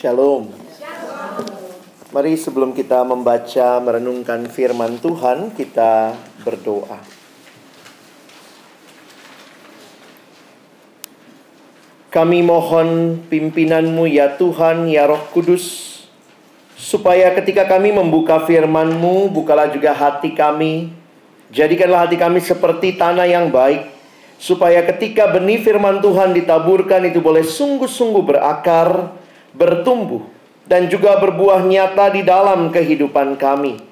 [0.00, 0.48] Shalom.
[2.08, 6.96] Mari sebelum kita membaca merenungkan firman Tuhan kita berdoa.
[12.08, 16.00] Kami mohon pimpinanmu ya Tuhan ya Roh Kudus
[16.80, 20.96] Supaya ketika kami membuka firman-Mu Bukalah juga hati kami.
[21.52, 23.84] Jadikanlah hati kami seperti tanah yang baik
[24.40, 29.19] Supaya ketika benih firman Tuhan ditaburkan Itu boleh sungguh-sungguh berakar
[29.50, 30.22] Bertumbuh
[30.70, 33.82] Dan juga berbuah nyata di dalam kehidupan kami.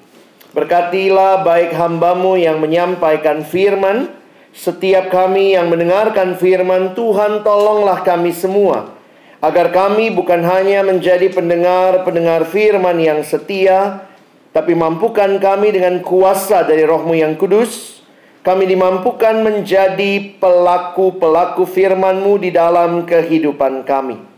[0.55, 4.15] Berkatilah baik hambamu yang menyampaikan firman.
[4.55, 8.97] Setiap kami yang mendengarkan firman Tuhan tolonglah kami semua
[9.45, 14.09] Agar kami bukan hanya menjadi pendengar-pendengar firman yang setia
[14.55, 18.01] Tapi mampukan kami dengan kuasa dari rohmu yang kudus.
[18.41, 24.28] Kami dimampukan menjadi pelaku-pelaku firman-Mu di dalam kehidupan kami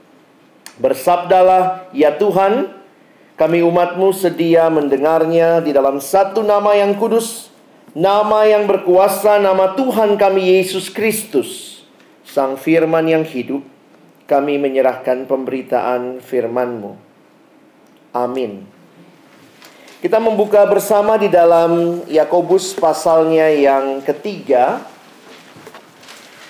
[0.79, 2.71] Bersabdalah ya Tuhan
[3.35, 7.51] Kami umatmu sedia mendengarnya di dalam satu nama yang kudus
[7.91, 11.83] Nama yang berkuasa, nama Tuhan kami Yesus Kristus.
[12.23, 13.67] Sang firman yang hidup
[14.31, 16.95] Kami menyerahkan pemberitaan firman-Mu.
[18.15, 18.63] Amin.
[20.01, 24.81] Kita membuka bersama di dalam Yakobus pasalnya yang ketiga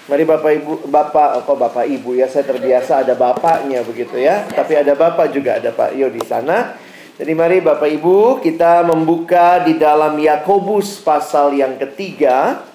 [0.10, 4.50] Mari Bapak Ibu, Bapak, kok Bapak Ibu ya, saya terbiasa ada bapaknya begitu ya.
[4.50, 6.74] Tapi ada Bapak juga, ada Pak Yo di sana.
[7.22, 12.66] Jadi mari Bapak Ibu, kita membuka di dalam Yakobus pasal yang ketiga.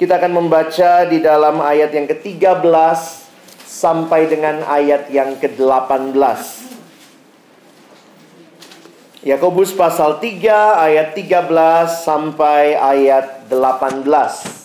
[0.00, 2.64] Kita akan membaca di dalam ayat yang ke-13
[3.68, 6.16] sampai dengan ayat yang ke-18.
[9.20, 11.52] Yakobus pasal 3 ayat 13
[12.00, 14.59] sampai ayat 18.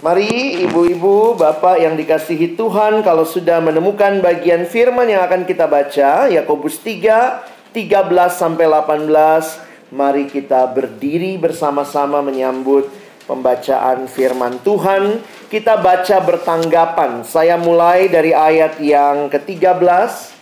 [0.00, 6.24] Mari ibu-ibu, bapak yang dikasihi Tuhan Kalau sudah menemukan bagian firman yang akan kita baca
[6.24, 9.12] Yakobus 3, 13 sampai 18
[9.92, 12.88] Mari kita berdiri bersama-sama menyambut
[13.28, 15.20] pembacaan firman Tuhan.
[15.50, 17.26] Kita baca bertanggapan.
[17.26, 20.32] Saya mulai dari ayat yang ke-13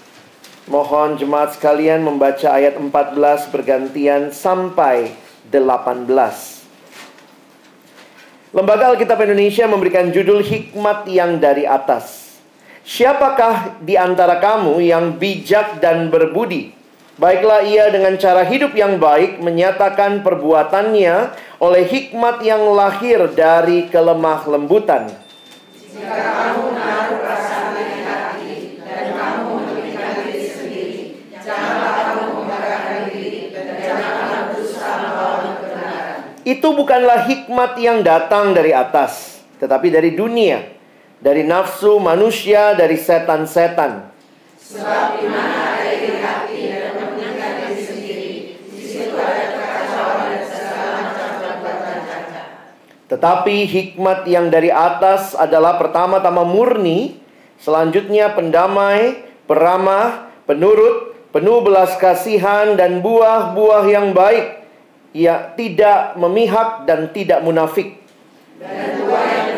[0.70, 5.10] Mohon jemaat sekalian membaca ayat 14 bergantian sampai
[8.48, 12.32] Lembaga Alkitab Indonesia memberikan judul Hikmat yang dari atas.
[12.80, 16.72] Siapakah di antara kamu yang bijak dan berbudi?
[17.20, 24.40] Baiklah ia dengan cara hidup yang baik menyatakan perbuatannya oleh hikmat yang lahir dari kelemah
[24.48, 25.12] lembutan.
[25.92, 31.00] Jika kamu menaruh perasaan di hati dan kamu memberikan diri sendiri,
[31.36, 36.16] janganlah kamu membanggakan diri dan janganlah berusaha melawan kebenaran.
[36.48, 40.64] Itu bukanlah hikmat yang datang dari atas, tetapi dari dunia,
[41.20, 44.08] dari nafsu manusia, dari setan-setan.
[44.56, 48.32] Sebab di mana ada iri hati dan memenangkan diri sendiri,
[48.64, 52.46] di situ ada kekacauan dan segala macam perbuatan cacat.
[53.12, 57.20] Tetapi hikmat yang dari atas adalah pertama-tama murni,
[57.60, 64.57] selanjutnya pendamai, peramah, penurut, penuh belas kasihan dan buah-buah yang baik,
[65.16, 68.00] ia tidak memihak dan tidak munafik.
[68.58, 69.48] Dan buah yang.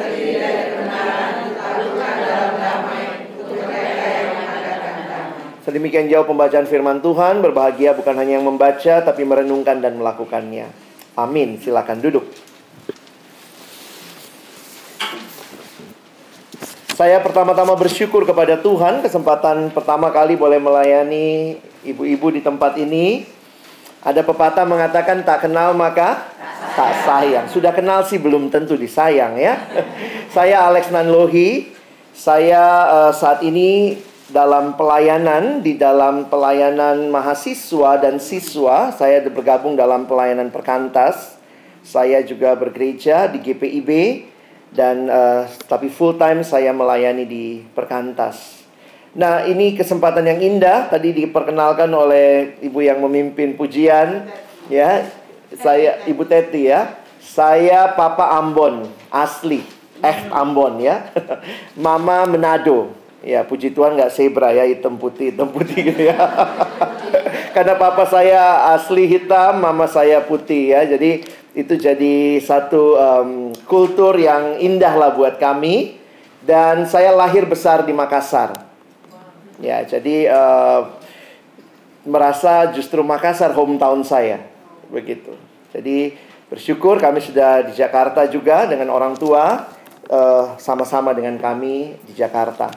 [5.60, 10.66] Sedemikian jauh pembacaan firman Tuhan, berbahagia bukan hanya yang membaca tapi merenungkan dan melakukannya.
[11.14, 11.62] Amin.
[11.62, 12.26] Silakan duduk.
[16.96, 21.56] Saya pertama-tama bersyukur kepada Tuhan kesempatan pertama kali boleh melayani
[21.86, 23.24] ibu-ibu di tempat ini.
[24.00, 26.24] Ada pepatah mengatakan tak kenal maka
[26.72, 27.46] tak sayang.
[27.52, 29.60] Sudah kenal sih belum tentu disayang ya.
[30.36, 31.76] saya Alex Nanlohi.
[32.16, 33.96] Saya uh, saat ini
[34.28, 38.88] dalam pelayanan di dalam pelayanan mahasiswa dan siswa.
[38.92, 41.36] Saya bergabung dalam pelayanan perkantas.
[41.84, 43.90] Saya juga bergereja di GPIB
[44.72, 48.59] dan uh, tapi full time saya melayani di perkantas.
[49.10, 54.30] Nah, ini kesempatan yang indah tadi diperkenalkan oleh ibu yang memimpin pujian
[54.70, 55.02] ya.
[55.58, 56.94] Saya Ibu Teti ya.
[57.18, 59.66] Saya Papa Ambon asli,
[59.98, 61.10] eh Ambon ya.
[61.74, 62.94] Mama Manado.
[63.20, 66.16] Ya, puji Tuhan nggak zebra ya, hitam putih, hitam putih gitu ya.
[67.54, 70.88] Karena papa saya asli hitam, mama saya putih ya.
[70.88, 71.20] Jadi
[71.52, 73.30] itu jadi satu um,
[73.68, 76.00] kultur yang indah lah buat kami.
[76.40, 78.69] Dan saya lahir besar di Makassar.
[79.60, 80.88] Ya, jadi uh,
[82.08, 84.40] merasa justru Makassar hometown saya,
[84.88, 85.36] begitu.
[85.76, 86.16] Jadi
[86.48, 89.68] bersyukur kami sudah di Jakarta juga dengan orang tua
[90.08, 92.72] uh, sama-sama dengan kami di Jakarta.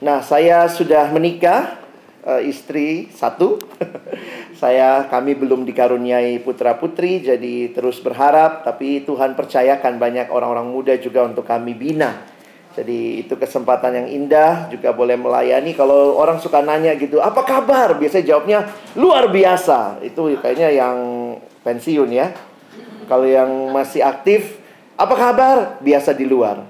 [0.00, 1.84] Nah, saya sudah menikah,
[2.24, 3.60] uh, istri satu.
[4.60, 8.64] saya kami belum dikaruniai putra putri, jadi terus berharap.
[8.64, 12.35] Tapi Tuhan percayakan banyak orang-orang muda juga untuk kami bina
[12.76, 15.72] jadi itu kesempatan yang indah juga boleh melayani.
[15.72, 17.96] Kalau orang suka nanya gitu, apa kabar?
[17.96, 20.04] Biasanya jawabnya luar biasa.
[20.04, 20.96] Itu kayaknya yang
[21.64, 22.36] pensiun ya.
[23.08, 24.60] Kalau yang masih aktif,
[24.92, 25.56] apa kabar?
[25.80, 26.68] Biasa di luar.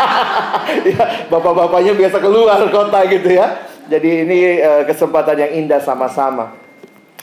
[0.96, 3.68] ya, bapak-bapaknya biasa keluar kota gitu ya.
[3.84, 6.56] Jadi ini uh, kesempatan yang indah sama-sama.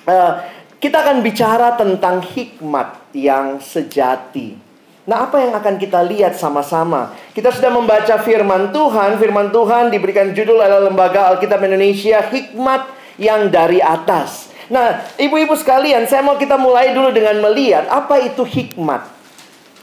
[0.06, 0.46] Uh,
[0.78, 4.65] kita akan bicara tentang hikmat yang sejati.
[5.06, 7.14] Nah, apa yang akan kita lihat sama-sama?
[7.30, 9.22] Kita sudah membaca firman Tuhan.
[9.22, 12.90] Firman Tuhan diberikan judul oleh Lembaga Alkitab Indonesia, Hikmat
[13.22, 14.50] yang dari atas.
[14.66, 19.06] Nah, ibu-ibu sekalian, saya mau kita mulai dulu dengan melihat apa itu hikmat.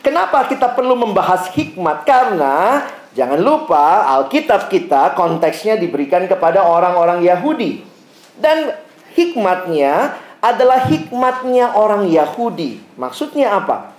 [0.02, 2.02] Kenapa kita perlu membahas hikmat?
[2.02, 2.82] Karena
[3.14, 7.86] jangan lupa Alkitab kita konteksnya diberikan kepada orang-orang Yahudi.
[8.34, 8.74] Dan
[9.14, 12.82] hikmatnya adalah hikmatnya orang Yahudi.
[12.98, 13.91] Maksudnya apa?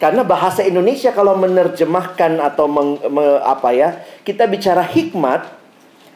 [0.00, 5.60] Karena bahasa Indonesia kalau menerjemahkan atau meng, me, apa ya, kita bicara hikmat,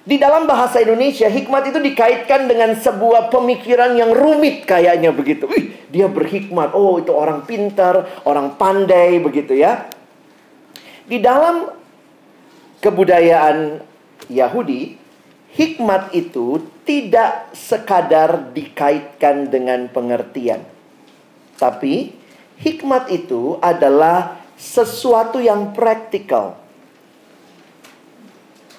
[0.09, 5.45] di dalam bahasa Indonesia hikmat itu dikaitkan dengan sebuah pemikiran yang rumit kayaknya begitu.
[5.49, 6.73] Wih, dia berhikmat.
[6.73, 9.89] Oh, itu orang pintar, orang pandai begitu ya.
[11.05, 11.69] Di dalam
[12.81, 13.81] kebudayaan
[14.33, 14.97] Yahudi,
[15.57, 20.65] hikmat itu tidak sekadar dikaitkan dengan pengertian.
[21.57, 22.24] Tapi
[22.61, 26.55] Hikmat itu adalah sesuatu yang praktikal.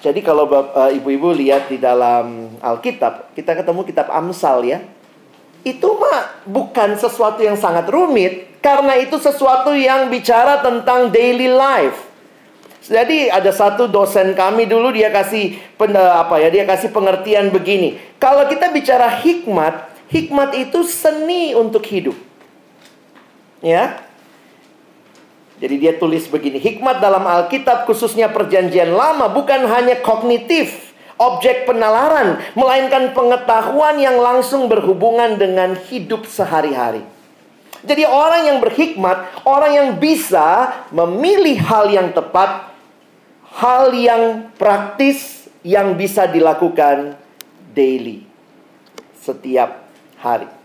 [0.00, 4.78] Jadi kalau eh, ibu-ibu lihat di dalam Alkitab, kita ketemu kitab Amsal ya.
[5.66, 12.06] Itu mah bukan sesuatu yang sangat rumit, karena itu sesuatu yang bicara tentang daily life.
[12.86, 15.58] Jadi ada satu dosen kami dulu dia kasih
[15.90, 17.98] apa ya, dia kasih pengertian begini.
[18.22, 22.14] Kalau kita bicara hikmat, hikmat itu seni untuk hidup.
[23.64, 24.04] Ya.
[25.56, 32.44] Jadi dia tulis begini, hikmat dalam Alkitab khususnya perjanjian lama bukan hanya kognitif, objek penalaran,
[32.52, 37.00] melainkan pengetahuan yang langsung berhubungan dengan hidup sehari-hari.
[37.86, 42.68] Jadi orang yang berhikmat, orang yang bisa memilih hal yang tepat,
[43.56, 47.16] hal yang praktis yang bisa dilakukan
[47.72, 48.28] daily.
[49.24, 49.88] Setiap
[50.20, 50.55] hari.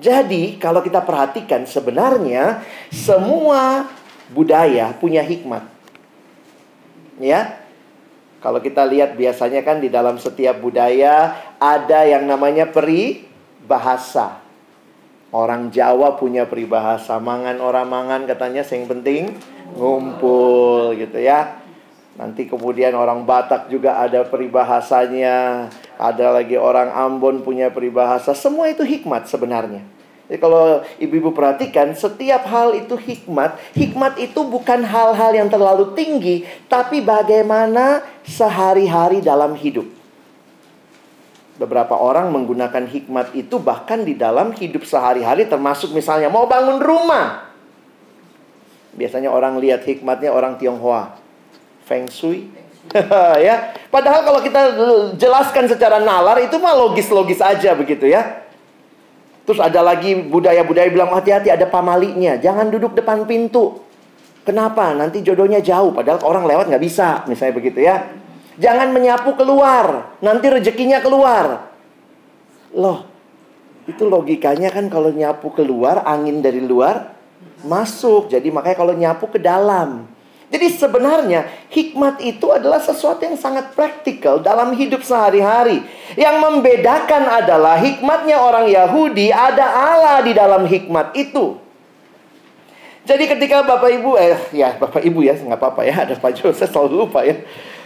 [0.00, 3.84] Jadi, kalau kita perhatikan sebenarnya semua
[4.32, 5.62] budaya punya hikmat.
[7.20, 7.60] Ya.
[8.40, 14.40] Kalau kita lihat biasanya kan di dalam setiap budaya ada yang namanya peribahasa.
[15.28, 19.36] Orang Jawa punya peribahasa mangan orang mangan katanya yang penting
[19.76, 21.60] ngumpul gitu ya.
[22.16, 25.68] Nanti kemudian orang Batak juga ada peribahasanya.
[26.00, 28.32] Ada lagi orang Ambon punya peribahasa.
[28.32, 29.84] Semua itu hikmat sebenarnya.
[30.32, 33.60] Jadi kalau ibu-ibu perhatikan, setiap hal itu hikmat.
[33.76, 39.84] Hikmat itu bukan hal-hal yang terlalu tinggi, tapi bagaimana sehari-hari dalam hidup.
[41.60, 47.52] Beberapa orang menggunakan hikmat itu bahkan di dalam hidup sehari-hari termasuk misalnya mau bangun rumah.
[48.96, 51.20] Biasanya orang lihat hikmatnya orang Tionghoa.
[51.84, 52.59] Feng Shui.
[53.46, 53.74] ya.
[53.90, 54.60] Padahal kalau kita
[55.18, 58.42] jelaskan secara nalar itu mah logis-logis aja begitu ya.
[59.46, 63.82] Terus ada lagi budaya-budaya bilang hati-hati ada pamalinya, jangan duduk depan pintu.
[64.46, 64.94] Kenapa?
[64.94, 68.14] Nanti jodohnya jauh, padahal orang lewat nggak bisa, misalnya begitu ya.
[68.60, 71.72] Jangan menyapu keluar, nanti rezekinya keluar.
[72.76, 73.10] Loh,
[73.88, 77.16] itu logikanya kan kalau nyapu keluar, angin dari luar
[77.64, 78.30] masuk.
[78.30, 80.09] Jadi makanya kalau nyapu ke dalam.
[80.50, 85.86] Jadi sebenarnya hikmat itu adalah sesuatu yang sangat praktikal dalam hidup sehari-hari.
[86.18, 91.54] Yang membedakan adalah hikmatnya orang Yahudi ada Allah di dalam hikmat itu.
[93.06, 96.50] Jadi ketika Bapak Ibu, eh ya Bapak Ibu ya nggak apa-apa ya ada Pak Jo,
[96.50, 97.38] saya selalu lupa ya.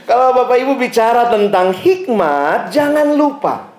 [0.08, 3.72] Kalau Bapak Ibu bicara tentang hikmat, jangan lupa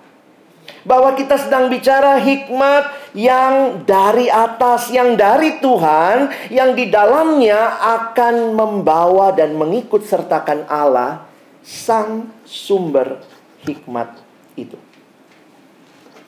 [0.86, 8.52] bahwa kita sedang bicara hikmat yang dari atas, yang dari Tuhan, yang di dalamnya akan
[8.52, 11.24] membawa dan mengikut sertakan Allah,
[11.64, 13.24] sang sumber
[13.64, 14.20] hikmat
[14.60, 14.76] itu.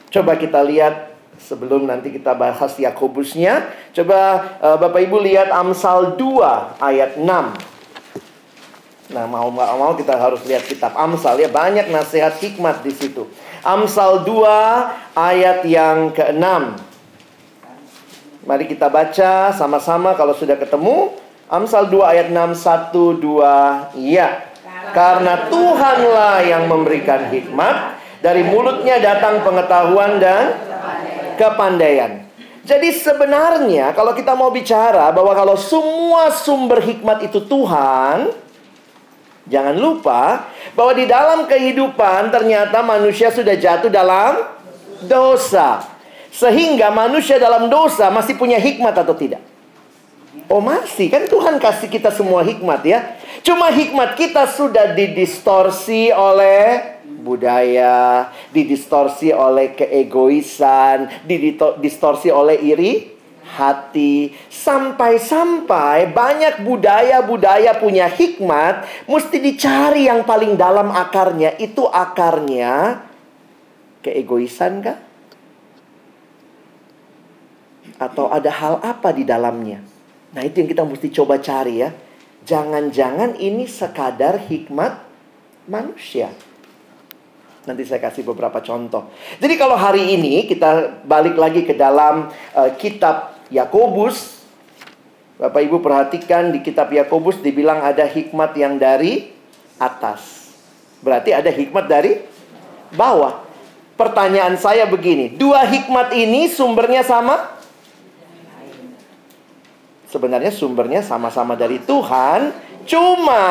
[0.09, 6.81] Coba kita lihat sebelum nanti kita bahas Yakobusnya, coba uh, Bapak Ibu lihat Amsal 2
[6.81, 7.29] ayat 6.
[9.09, 13.29] Nah, mau nggak mau kita harus lihat kitab Amsal ya, banyak nasihat hikmat di situ.
[13.67, 16.47] Amsal 2 ayat yang ke-6.
[18.47, 21.13] Mari kita baca sama-sama kalau sudah ketemu.
[21.49, 24.49] Amsal 2 ayat 6 1 2 iya.
[24.95, 30.57] Karena Tuhanlah yang memberikan hikmat, dari mulutnya datang pengetahuan dan
[31.37, 32.25] kepandaian.
[32.69, 38.29] Jadi sebenarnya kalau kita mau bicara bahwa kalau semua sumber hikmat itu Tuhan,
[39.49, 44.45] Jangan lupa bahwa di dalam kehidupan ternyata manusia sudah jatuh dalam
[45.09, 45.85] dosa.
[46.29, 49.41] Sehingga manusia dalam dosa masih punya hikmat atau tidak?
[50.49, 53.17] Oh masih, kan Tuhan kasih kita semua hikmat ya.
[53.45, 63.18] Cuma hikmat kita sudah didistorsi oleh budaya, didistorsi oleh keegoisan, didistorsi oleh iri,
[63.49, 73.01] hati sampai-sampai banyak budaya-budaya punya hikmat mesti dicari yang paling dalam akarnya itu akarnya
[74.05, 74.99] keegoisan kah?
[77.99, 79.83] Atau ada hal apa di dalamnya?
[80.31, 81.91] Nah, itu yang kita mesti coba cari ya.
[82.47, 85.03] Jangan-jangan ini sekadar hikmat
[85.67, 86.31] manusia.
[87.69, 89.13] Nanti saya kasih beberapa contoh.
[89.37, 94.39] Jadi kalau hari ini kita balik lagi ke dalam uh, kitab Yakobus
[95.39, 99.31] Bapak Ibu perhatikan di kitab Yakobus dibilang ada hikmat yang dari
[99.79, 100.51] atas.
[100.99, 102.27] Berarti ada hikmat dari
[102.91, 103.47] bawah.
[103.95, 107.55] Pertanyaan saya begini, dua hikmat ini sumbernya sama?
[110.11, 112.51] Sebenarnya sumbernya sama-sama dari Tuhan,
[112.87, 113.47] cuma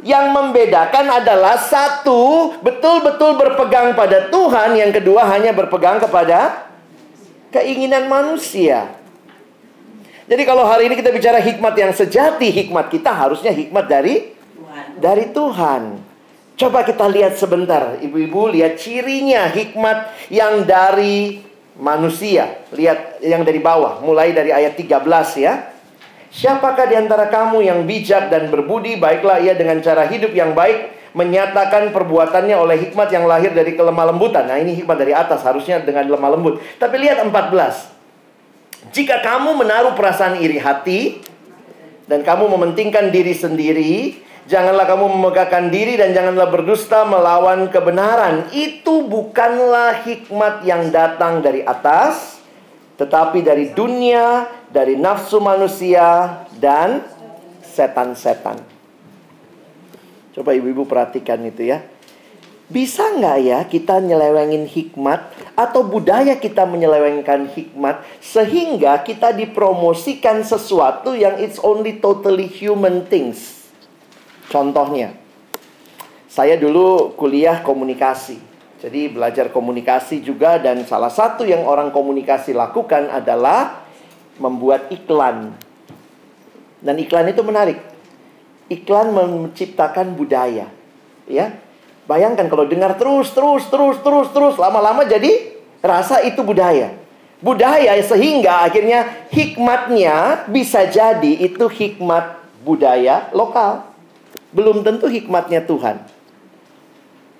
[0.00, 6.68] yang membedakan adalah satu betul-betul berpegang pada Tuhan, yang kedua hanya berpegang kepada
[7.52, 8.99] keinginan manusia.
[10.30, 14.86] Jadi kalau hari ini kita bicara hikmat yang sejati, hikmat kita harusnya hikmat dari Tuhan.
[15.02, 15.82] dari Tuhan.
[16.54, 21.42] Coba kita lihat sebentar, ibu-ibu lihat cirinya hikmat yang dari
[21.74, 22.62] manusia.
[22.70, 25.66] Lihat yang dari bawah, mulai dari ayat 13 ya.
[26.30, 31.10] Siapakah di antara kamu yang bijak dan berbudi, baiklah ia dengan cara hidup yang baik,
[31.10, 34.46] menyatakan perbuatannya oleh hikmat yang lahir dari kelemah lembutan.
[34.46, 36.62] Nah ini hikmat dari atas, harusnya dengan lemah lembut.
[36.78, 37.99] Tapi lihat 14.
[38.88, 41.20] Jika kamu menaruh perasaan iri hati
[42.08, 44.16] dan kamu mementingkan diri sendiri,
[44.48, 48.48] janganlah kamu memegahkan diri dan janganlah berdusta melawan kebenaran.
[48.56, 52.40] Itu bukanlah hikmat yang datang dari atas,
[52.96, 57.04] tetapi dari dunia, dari nafsu manusia, dan
[57.60, 58.58] setan-setan.
[60.32, 61.84] Coba ibu-ibu perhatikan itu ya.
[62.70, 71.10] Bisa nggak ya kita nyelewengin hikmat atau budaya kita menyelewengkan hikmat sehingga kita dipromosikan sesuatu
[71.18, 73.66] yang it's only totally human things.
[74.46, 75.18] Contohnya,
[76.30, 78.38] saya dulu kuliah komunikasi.
[78.78, 83.82] Jadi belajar komunikasi juga dan salah satu yang orang komunikasi lakukan adalah
[84.38, 85.58] membuat iklan.
[86.78, 87.82] Dan iklan itu menarik.
[88.70, 90.70] Iklan menciptakan budaya.
[91.26, 91.58] Ya.
[92.10, 96.90] Bayangkan kalau dengar terus terus terus terus terus lama-lama jadi rasa itu budaya.
[97.38, 103.86] Budaya sehingga akhirnya hikmatnya bisa jadi itu hikmat budaya lokal.
[104.50, 106.02] Belum tentu hikmatnya Tuhan.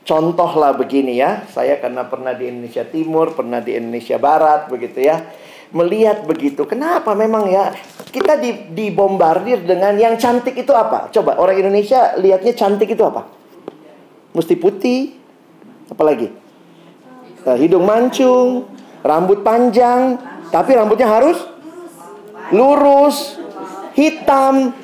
[0.06, 5.18] Contohlah begini ya, saya karena pernah di Indonesia Timur, pernah di Indonesia Barat begitu ya.
[5.74, 7.74] Melihat begitu, kenapa memang ya
[8.10, 11.10] kita di, dibombardir dengan yang cantik itu apa?
[11.10, 13.39] Coba orang Indonesia lihatnya cantik itu apa?
[14.30, 15.18] Mesti putih,
[15.90, 16.30] apalagi?
[17.42, 18.70] Nah, hidung mancung,
[19.02, 20.20] rambut panjang,
[20.52, 21.38] tapi rambutnya harus
[22.50, 23.38] lurus,
[23.94, 24.74] hitam.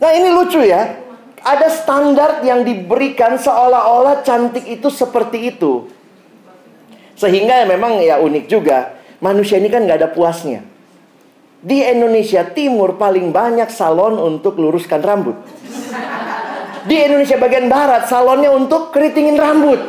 [0.00, 1.00] Nah ini lucu ya,
[1.40, 5.88] ada standar yang diberikan seolah-olah cantik itu seperti itu.
[7.16, 8.96] Sehingga ya memang ya unik juga.
[9.20, 10.64] Manusia ini kan nggak ada puasnya.
[11.60, 15.36] Di Indonesia Timur paling banyak salon untuk luruskan rambut.
[16.88, 19.80] Di Indonesia bagian Barat salonnya untuk keritingin rambut.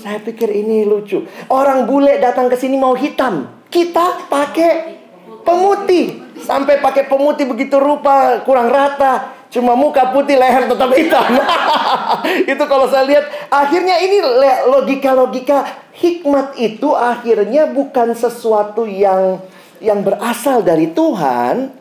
[0.00, 1.28] Saya pikir ini lucu.
[1.52, 3.52] Orang bule datang ke sini mau hitam.
[3.68, 4.96] Kita pakai
[5.44, 6.32] pemutih.
[6.40, 9.36] Sampai pakai pemutih begitu rupa kurang rata.
[9.50, 11.26] Cuma muka putih, leher tetap hitam.
[12.54, 14.22] itu kalau saya lihat, akhirnya ini
[14.70, 19.42] logika-logika hikmat itu akhirnya bukan sesuatu yang
[19.82, 21.74] yang berasal dari Tuhan,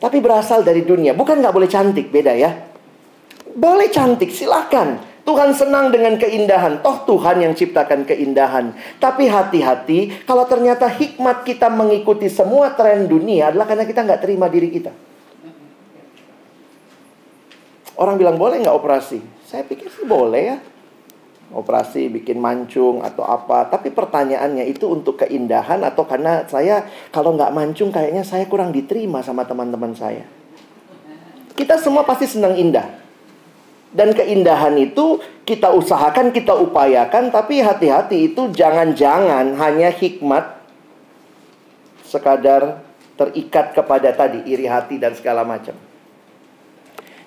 [0.00, 1.12] tapi berasal dari dunia.
[1.12, 2.56] Bukan nggak boleh cantik, beda ya.
[3.58, 5.02] Boleh cantik, silakan.
[5.26, 6.80] Tuhan senang dengan keindahan.
[6.80, 8.72] Toh Tuhan yang ciptakan keindahan.
[9.02, 14.46] Tapi hati-hati kalau ternyata hikmat kita mengikuti semua tren dunia adalah karena kita nggak terima
[14.48, 14.94] diri kita.
[17.98, 19.18] Orang bilang boleh nggak operasi?
[19.42, 20.56] Saya pikir sih boleh ya.
[21.50, 23.66] Operasi bikin mancung atau apa.
[23.68, 29.20] Tapi pertanyaannya itu untuk keindahan atau karena saya kalau nggak mancung kayaknya saya kurang diterima
[29.20, 30.24] sama teman-teman saya.
[31.52, 33.07] Kita semua pasti senang indah.
[33.88, 40.60] Dan keindahan itu kita usahakan, kita upayakan, tapi hati-hati itu jangan-jangan hanya hikmat
[42.04, 42.84] sekadar
[43.16, 45.72] terikat kepada tadi iri hati dan segala macam.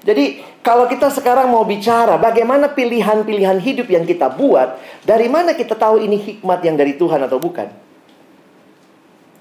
[0.02, 5.78] Jadi kalau kita sekarang mau bicara bagaimana pilihan-pilihan hidup yang kita buat, dari mana kita
[5.78, 7.70] tahu ini hikmat yang dari Tuhan atau bukan?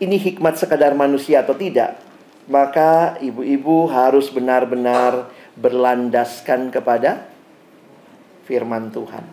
[0.01, 2.01] Ini hikmat sekadar manusia atau tidak?
[2.49, 7.27] Maka ibu-ibu harus benar-benar berlandaskan kepada
[8.47, 9.25] firman Tuhan.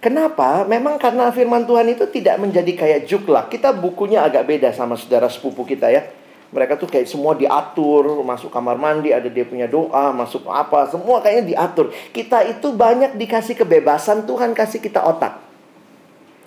[0.00, 0.62] Kenapa?
[0.66, 3.50] Memang karena firman Tuhan itu tidak menjadi kayak juklak.
[3.50, 6.06] Kita bukunya agak beda sama saudara sepupu kita ya
[6.54, 11.18] mereka tuh kayak semua diatur, masuk kamar mandi ada dia punya doa, masuk apa, semua
[11.18, 11.90] kayaknya diatur.
[12.14, 15.42] Kita itu banyak dikasih kebebasan, Tuhan kasih kita otak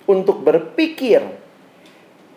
[0.08, 1.20] untuk berpikir.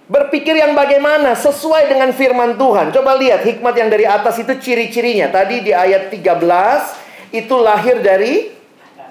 [0.03, 2.91] Berpikir yang bagaimana sesuai dengan firman Tuhan.
[2.91, 5.31] Coba lihat hikmat yang dari atas itu ciri-cirinya.
[5.31, 8.51] Tadi di ayat 13 itu lahir dari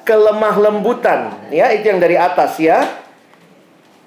[0.05, 2.85] kelemah lembutan, ya, itu yang dari atas ya.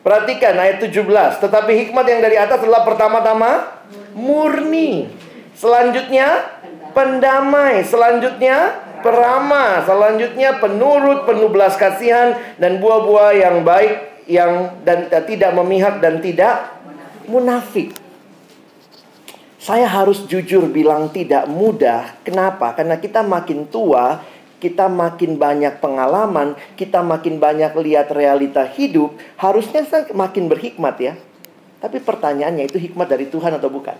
[0.05, 1.41] Perhatikan ayat 17.
[1.41, 3.81] Tetapi hikmat yang dari atas adalah pertama-tama
[4.13, 5.09] murni.
[5.57, 6.53] Selanjutnya
[6.93, 7.81] pendamai.
[7.81, 9.81] Selanjutnya peramah.
[9.89, 16.74] Selanjutnya penurut, penuh belas kasihan dan buah-buah yang baik yang dan tidak memihak dan tidak
[17.27, 17.93] munafik.
[19.57, 22.21] Saya harus jujur bilang tidak mudah.
[22.21, 22.77] Kenapa?
[22.77, 24.21] Karena kita makin tua,
[24.61, 29.81] kita makin banyak pengalaman, kita makin banyak lihat realita hidup, harusnya
[30.13, 31.13] makin berhikmat ya.
[31.81, 33.97] Tapi pertanyaannya itu hikmat dari Tuhan atau bukan?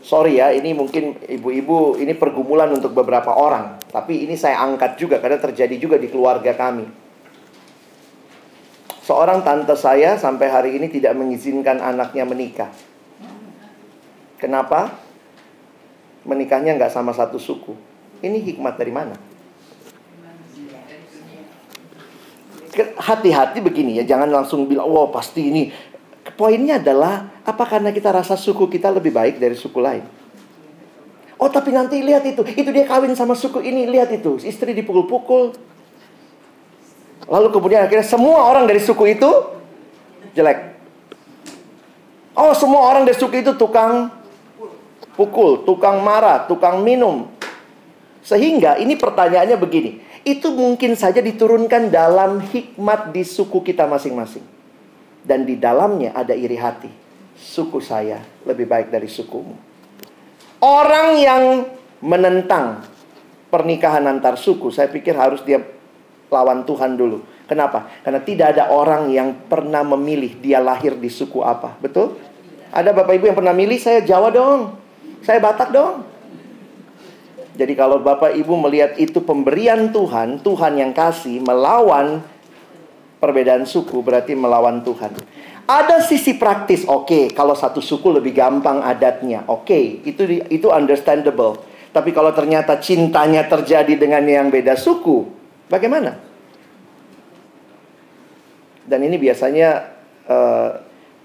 [0.00, 3.76] Sorry ya, ini mungkin ibu-ibu ini pergumulan untuk beberapa orang.
[3.92, 7.07] Tapi ini saya angkat juga karena terjadi juga di keluarga kami.
[9.08, 12.68] Seorang tante saya sampai hari ini tidak mengizinkan anaknya menikah.
[14.36, 15.00] Kenapa?
[16.28, 17.72] Menikahnya nggak sama satu suku.
[18.20, 19.16] Ini hikmat dari mana?
[23.00, 25.72] Hati-hati begini ya, jangan langsung bilang, wow, pasti ini
[26.36, 30.04] Poinnya adalah, apa karena kita rasa suku kita lebih baik dari suku lain?
[31.40, 35.56] Oh tapi nanti lihat itu, itu dia kawin sama suku ini, lihat itu, istri dipukul-pukul.
[37.26, 39.30] Lalu kemudian akhirnya semua orang dari suku itu
[40.38, 40.78] jelek.
[42.38, 44.14] Oh, semua orang dari suku itu tukang
[45.18, 47.26] pukul, tukang marah, tukang minum.
[48.22, 49.98] Sehingga ini pertanyaannya begini.
[50.22, 54.46] Itu mungkin saja diturunkan dalam hikmat di suku kita masing-masing.
[55.26, 56.92] Dan di dalamnya ada iri hati.
[57.34, 59.58] Suku saya lebih baik dari sukumu.
[60.58, 61.42] Orang yang
[62.02, 62.82] menentang
[63.50, 65.62] pernikahan antar suku, saya pikir harus dia
[66.28, 67.24] lawan Tuhan dulu.
[67.48, 67.88] Kenapa?
[68.04, 71.76] Karena tidak ada orang yang pernah memilih dia lahir di suku apa.
[71.80, 72.20] Betul?
[72.68, 74.76] Ada Bapak Ibu yang pernah milih saya Jawa dong.
[75.24, 76.04] Saya Batak dong.
[77.58, 82.22] Jadi kalau Bapak Ibu melihat itu pemberian Tuhan, Tuhan yang kasih melawan
[83.18, 85.10] perbedaan suku berarti melawan Tuhan.
[85.68, 90.72] Ada sisi praktis, oke, okay, kalau satu suku lebih gampang adatnya, oke, okay, itu itu
[90.72, 91.60] understandable.
[91.92, 95.37] Tapi kalau ternyata cintanya terjadi dengan yang beda suku,
[95.68, 96.16] bagaimana?
[98.88, 99.84] Dan ini biasanya
[100.24, 100.70] uh,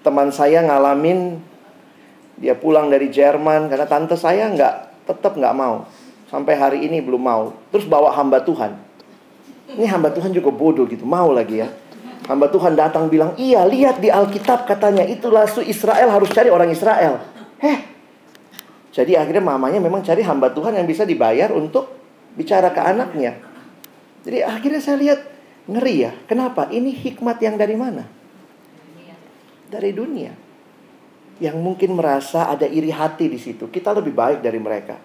[0.03, 1.39] teman saya ngalamin
[2.36, 5.88] dia pulang dari Jerman karena tante saya nggak tetap nggak mau
[6.27, 7.56] sampai hari ini belum mau.
[7.69, 8.73] Terus bawa hamba Tuhan.
[9.77, 11.69] Ini hamba Tuhan juga bodoh gitu, mau lagi ya.
[12.27, 16.71] Hamba Tuhan datang bilang, iya lihat di Alkitab katanya itulah su Israel harus cari orang
[16.71, 17.19] Israel.
[17.60, 17.79] Heh.
[18.93, 21.89] Jadi akhirnya mamanya memang cari hamba Tuhan yang bisa dibayar untuk
[22.36, 23.53] bicara ke anaknya.
[24.23, 25.19] Jadi akhirnya saya lihat
[25.67, 26.12] ngeri ya.
[26.25, 26.71] Kenapa?
[26.71, 28.07] Ini hikmat yang dari mana?
[29.67, 30.31] Dari dunia.
[31.43, 33.67] Yang mungkin merasa ada iri hati di situ.
[33.67, 34.95] Kita lebih baik dari mereka.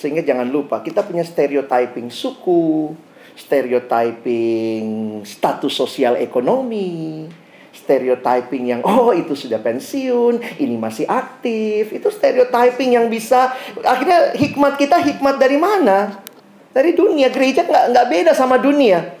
[0.00, 2.96] Sehingga jangan lupa kita punya stereotyping suku,
[3.36, 4.84] stereotyping
[5.28, 7.28] status sosial ekonomi,
[7.70, 13.52] stereotyping yang oh itu sudah pensiun, ini masih aktif, itu stereotyping yang bisa
[13.84, 16.24] akhirnya hikmat kita hikmat dari mana?
[16.70, 19.18] Dari dunia gereja nggak nggak beda sama dunia.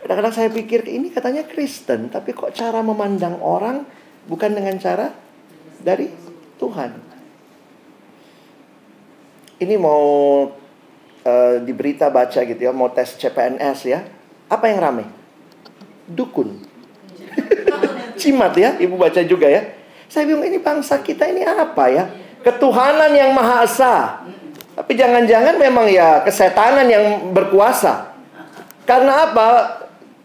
[0.00, 3.88] Kadang-kadang saya pikir ini katanya Kristen, tapi kok cara memandang orang
[4.28, 5.12] bukan dengan cara
[5.80, 6.08] dari
[6.60, 6.92] Tuhan.
[9.64, 10.04] Ini mau
[11.24, 14.04] uh, di berita baca gitu ya, mau tes CPNS ya.
[14.52, 15.04] Apa yang rame?
[16.04, 16.60] Dukun.
[18.20, 19.72] Cimat ya, ibu baca juga ya.
[20.08, 22.04] Saya bingung ini bangsa kita ini apa ya?
[22.44, 24.20] Ketuhanan yang Maha Esa.
[24.74, 28.10] Tapi jangan-jangan memang ya kesetanan yang berkuasa.
[28.84, 29.48] Karena apa?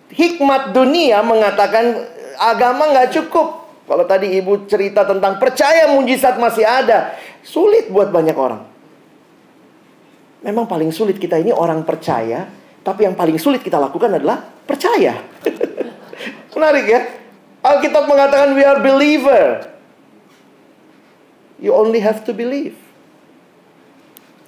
[0.10, 2.10] Hikmat dunia mengatakan
[2.42, 3.70] agama nggak cukup.
[3.86, 8.62] Kalau tadi ibu cerita tentang percaya mujizat masih ada, sulit buat banyak orang.
[10.46, 12.50] Memang paling sulit kita ini orang percaya,
[12.86, 15.18] tapi yang paling sulit kita lakukan adalah percaya.
[16.58, 17.02] Menarik ya?
[17.60, 19.68] Alkitab mengatakan we are believer.
[21.60, 22.89] You only have to believe.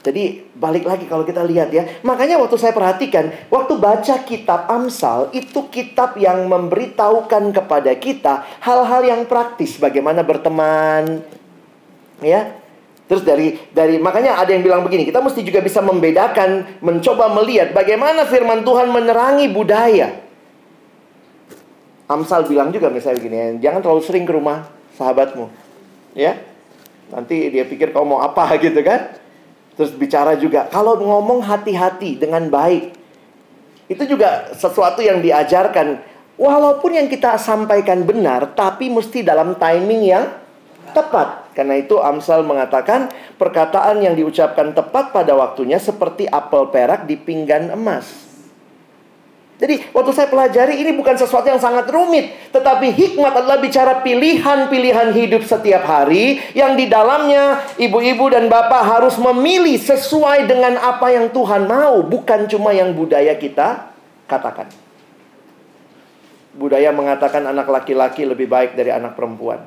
[0.01, 1.85] Jadi balik lagi kalau kita lihat ya.
[2.01, 9.01] Makanya waktu saya perhatikan, waktu baca kitab Amsal, itu kitab yang memberitahukan kepada kita hal-hal
[9.05, 11.21] yang praktis bagaimana berteman.
[12.21, 12.61] Ya,
[13.11, 17.75] Terus dari dari makanya ada yang bilang begini, kita mesti juga bisa membedakan, mencoba melihat
[17.75, 20.23] bagaimana firman Tuhan menerangi budaya.
[22.07, 24.63] Amsal bilang juga misalnya begini, jangan terlalu sering ke rumah
[24.95, 25.51] sahabatmu.
[26.15, 26.39] Ya.
[27.11, 29.20] Nanti dia pikir kau mau apa gitu kan?
[29.81, 32.93] Terus bicara juga, kalau ngomong hati-hati dengan baik.
[33.89, 35.97] Itu juga sesuatu yang diajarkan.
[36.37, 40.29] Walaupun yang kita sampaikan benar, tapi mesti dalam timing yang
[40.93, 41.49] tepat.
[41.57, 43.09] Karena itu Amsal mengatakan
[43.41, 48.30] perkataan yang diucapkan tepat pada waktunya seperti apel perak di pinggan emas.
[49.61, 55.13] Jadi waktu saya pelajari ini bukan sesuatu yang sangat rumit, tetapi hikmat adalah bicara pilihan-pilihan
[55.13, 61.29] hidup setiap hari yang di dalamnya ibu-ibu dan bapak harus memilih sesuai dengan apa yang
[61.29, 63.93] Tuhan mau, bukan cuma yang budaya kita
[64.25, 64.65] katakan.
[66.57, 69.61] Budaya mengatakan anak laki-laki lebih baik dari anak perempuan.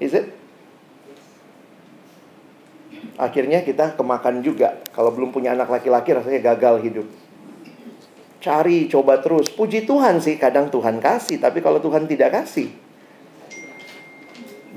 [0.00, 0.32] Is it?
[3.20, 4.80] Akhirnya kita kemakan juga.
[4.96, 7.25] Kalau belum punya anak laki-laki rasanya gagal hidup.
[8.46, 9.50] Cari, coba terus.
[9.50, 11.42] Puji Tuhan sih, kadang Tuhan kasih.
[11.42, 12.70] Tapi kalau Tuhan tidak kasih.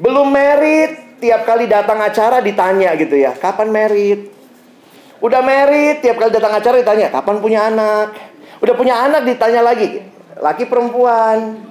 [0.02, 3.38] Belum merit, tiap kali datang acara ditanya gitu ya.
[3.38, 4.34] Kapan merit?
[5.22, 7.14] Udah merit, tiap kali datang acara ditanya.
[7.14, 8.18] Kapan punya anak?
[8.58, 10.02] Udah punya anak ditanya lagi.
[10.42, 11.62] Laki perempuan.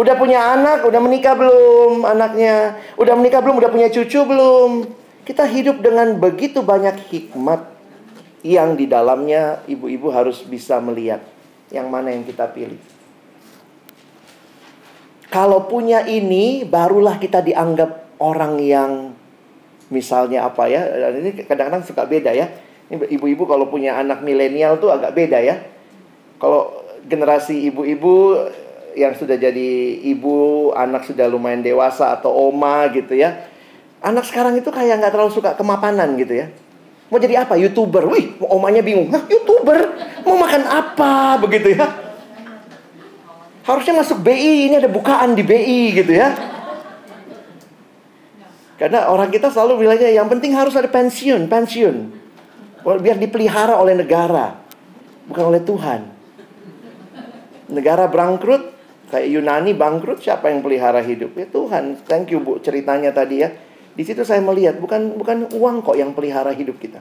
[0.00, 2.80] Udah punya anak, udah menikah belum anaknya?
[2.96, 3.60] Udah menikah belum?
[3.60, 4.88] Udah punya cucu belum?
[5.28, 7.68] Kita hidup dengan begitu banyak hikmat
[8.40, 11.33] yang di dalamnya ibu-ibu harus bisa melihat
[11.72, 12.80] yang mana yang kita pilih.
[15.32, 19.10] Kalau punya ini, barulah kita dianggap orang yang
[19.90, 20.86] misalnya apa ya?
[21.10, 22.46] Ini kadang-kadang suka beda ya.
[22.92, 25.58] Ibu-ibu kalau punya anak milenial tuh agak beda ya.
[26.38, 28.46] Kalau generasi ibu-ibu
[28.94, 29.70] yang sudah jadi
[30.06, 33.50] ibu, anak sudah lumayan dewasa atau oma gitu ya.
[34.04, 36.46] Anak sekarang itu kayak nggak terlalu suka kemapanan gitu ya.
[37.14, 37.54] Mau jadi apa?
[37.54, 38.10] Youtuber.
[38.10, 39.06] Wih, omanya bingung.
[39.06, 39.86] Nah, youtuber
[40.26, 41.86] mau makan apa begitu ya?
[43.62, 46.34] Harusnya masuk BI, ini ada bukaan di BI gitu ya.
[48.74, 51.96] Karena orang kita selalu bilangnya yang penting harus ada pensiun, pensiun.
[52.82, 54.58] Biar dipelihara oleh negara,
[55.30, 56.10] bukan oleh Tuhan.
[57.70, 58.74] Negara bangkrut,
[59.14, 61.38] kayak Yunani bangkrut, siapa yang pelihara hidup?
[61.38, 62.02] Ya Tuhan.
[62.10, 63.54] Thank you Bu ceritanya tadi ya.
[63.94, 66.98] Di situ saya melihat bukan bukan uang kok yang pelihara hidup kita.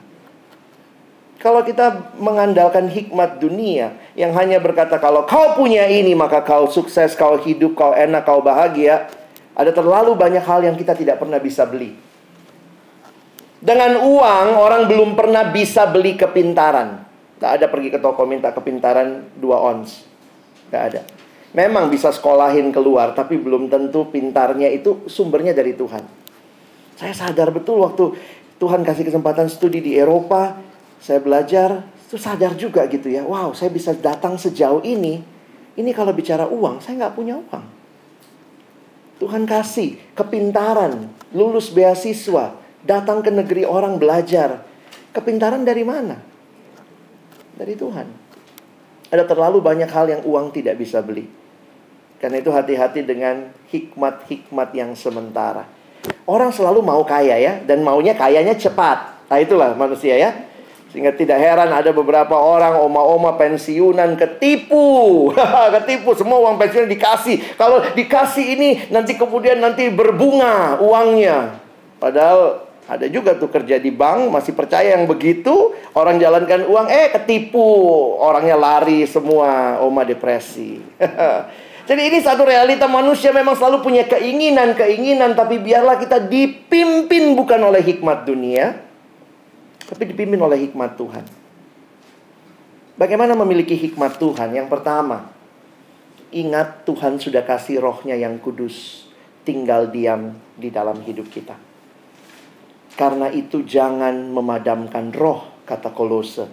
[1.41, 7.19] Kalau kita mengandalkan hikmat dunia yang hanya berkata kalau kau punya ini maka kau sukses,
[7.19, 9.11] kau hidup, kau enak, kau bahagia,
[9.51, 11.99] ada terlalu banyak hal yang kita tidak pernah bisa beli.
[13.63, 17.03] Dengan uang orang belum pernah bisa beli kepintaran.
[17.43, 20.03] Tak ada pergi ke toko minta kepintaran dua ons.
[20.71, 21.01] Gak ada.
[21.51, 26.22] Memang bisa sekolahin keluar, tapi belum tentu pintarnya itu sumbernya dari Tuhan.
[26.97, 28.13] Saya sadar betul waktu
[28.61, 30.61] Tuhan kasih kesempatan studi di Eropa,
[31.03, 33.25] saya belajar, itu sadar juga gitu ya.
[33.25, 35.19] Wow, saya bisa datang sejauh ini.
[35.73, 37.65] Ini kalau bicara uang, saya nggak punya uang.
[39.17, 42.53] Tuhan kasih kepintaran, lulus beasiswa,
[42.85, 44.61] datang ke negeri orang belajar.
[45.11, 46.21] Kepintaran dari mana?
[47.57, 48.07] Dari Tuhan.
[49.13, 51.29] Ada terlalu banyak hal yang uang tidak bisa beli.
[52.17, 55.67] Karena itu hati-hati dengan hikmat-hikmat yang sementara.
[56.23, 59.27] Orang selalu mau kaya ya, dan maunya kayanya cepat.
[59.27, 60.31] Nah itulah manusia ya.
[60.93, 65.29] Sehingga tidak heran ada beberapa orang oma-oma pensiunan ketipu.
[65.81, 67.57] ketipu semua uang pensiunan dikasih.
[67.57, 71.57] Kalau dikasih ini nanti kemudian nanti berbunga uangnya.
[71.97, 77.15] Padahal ada juga tuh kerja di bank masih percaya yang begitu, orang jalankan uang eh
[77.15, 77.63] ketipu,
[78.19, 80.83] orangnya lari semua, oma depresi.
[81.83, 87.83] Jadi ini satu realita manusia memang selalu punya keinginan-keinginan tapi biarlah kita dipimpin bukan oleh
[87.83, 88.79] hikmat dunia,
[89.83, 91.27] tapi dipimpin oleh hikmat Tuhan.
[92.95, 94.55] Bagaimana memiliki hikmat Tuhan?
[94.55, 95.27] Yang pertama,
[96.31, 99.03] ingat Tuhan sudah kasih rohnya yang kudus
[99.43, 101.59] tinggal diam di dalam hidup kita.
[102.95, 106.47] Karena itu jangan memadamkan roh, kata Kolose.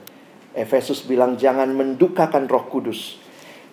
[0.57, 3.30] Efesus bilang jangan mendukakan roh kudus.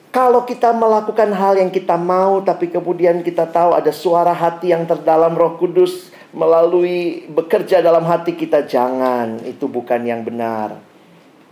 [0.10, 4.88] Kalau kita melakukan hal yang kita mau, tapi kemudian kita tahu ada suara hati yang
[4.88, 10.78] terdalam roh kudus, melalui bekerja dalam hati kita jangan itu bukan yang benar.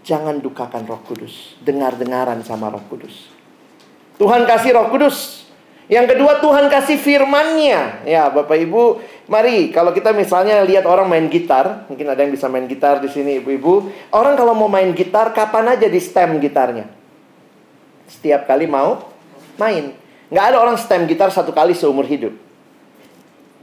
[0.06, 1.58] Jangan dukakan Roh Kudus.
[1.66, 3.26] Dengar-dengaran sama Roh Kudus.
[4.22, 5.50] Tuhan kasih Roh Kudus.
[5.90, 8.06] Yang kedua Tuhan kasih firman-Nya.
[8.06, 12.46] Ya, Bapak Ibu, mari kalau kita misalnya lihat orang main gitar, mungkin ada yang bisa
[12.50, 13.90] main gitar di sini Ibu-ibu.
[14.14, 16.90] Orang kalau mau main gitar kapan aja di stem gitarnya?
[18.10, 19.10] Setiap kali mau
[19.58, 19.94] main.
[20.30, 22.34] Nggak ada orang stem gitar satu kali seumur hidup.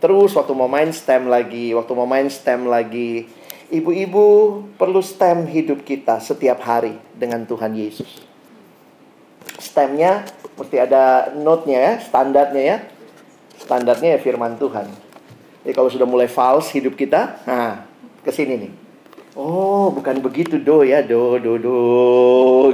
[0.03, 3.31] Terus waktu mau main stem lagi, waktu mau main stem lagi.
[3.73, 4.27] Ibu-ibu
[4.77, 8.21] perlu stem hidup kita setiap hari dengan Tuhan Yesus.
[9.63, 10.27] Stemnya
[10.59, 12.79] mesti ada note-nya ya, standarnya ya.
[13.63, 14.91] Standarnya ya firman Tuhan.
[15.63, 17.87] Jadi kalau sudah mulai false hidup kita, nah
[18.27, 18.73] ke sini nih.
[19.39, 21.79] Oh, bukan begitu do ya, do do do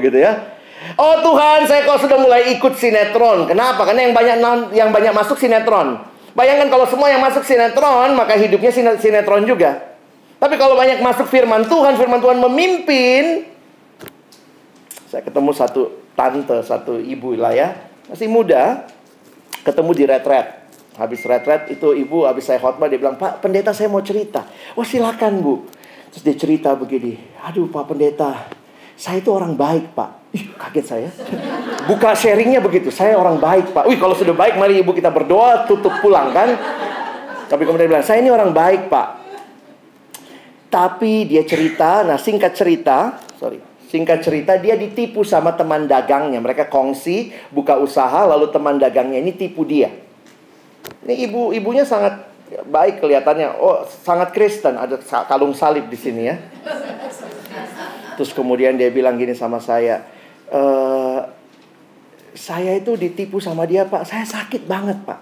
[0.00, 0.57] gitu ya.
[0.98, 3.46] Oh Tuhan, saya kok sudah mulai ikut sinetron.
[3.50, 3.82] Kenapa?
[3.86, 4.36] Karena yang banyak
[4.74, 6.02] yang banyak masuk sinetron.
[6.38, 9.98] Bayangkan kalau semua yang masuk sinetron, maka hidupnya sinetron juga.
[10.38, 13.50] Tapi kalau banyak masuk firman Tuhan, firman Tuhan memimpin.
[15.10, 17.74] Saya ketemu satu tante, satu ibu lah ya.
[18.06, 18.86] Masih muda.
[19.66, 20.46] Ketemu di retret.
[20.98, 24.46] Habis retret itu ibu, habis saya khotbah, dia bilang, Pak pendeta saya mau cerita.
[24.74, 25.54] Oh silakan bu.
[26.10, 27.18] Terus dia cerita begini.
[27.46, 28.50] Aduh Pak pendeta,
[28.98, 30.17] saya itu orang baik Pak.
[30.36, 31.10] Ih, kaget saya.
[31.88, 32.92] Buka sharingnya begitu.
[32.92, 33.88] Saya orang baik, Pak.
[33.88, 36.52] Wih, kalau sudah baik, mari ibu kita berdoa, tutup pulang kan.
[37.48, 39.08] Tapi kemudian bilang, saya ini orang baik, Pak.
[40.68, 43.56] Tapi dia cerita, nah singkat cerita, sorry,
[43.88, 46.44] singkat cerita dia ditipu sama teman dagangnya.
[46.44, 49.88] Mereka kongsi, buka usaha, lalu teman dagangnya ini tipu dia.
[51.08, 52.20] Ini ibu ibunya sangat
[52.68, 53.56] baik kelihatannya.
[53.56, 54.76] Oh, sangat Kristen.
[54.76, 56.36] Ada kalung salib di sini ya.
[58.20, 60.04] Terus kemudian dia bilang gini sama saya,
[60.48, 60.62] e,
[62.34, 65.18] saya itu ditipu sama dia pak, saya sakit banget pak.